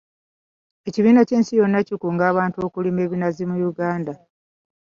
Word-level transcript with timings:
Ekibiina 0.87 1.21
ky'ensi 1.27 1.53
yonna 1.59 1.79
kikunga 1.87 2.23
abantu 2.31 2.57
okulima 2.67 2.99
ebinazi 3.05 3.43
mu 3.49 3.55
Uganda. 3.69 4.13